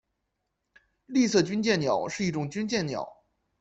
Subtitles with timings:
[1.05, 3.23] 丽色军舰鸟是一种军舰鸟。